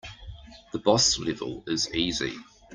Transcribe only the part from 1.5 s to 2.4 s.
is easy.